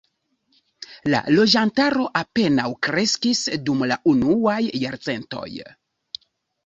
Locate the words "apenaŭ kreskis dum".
2.21-3.85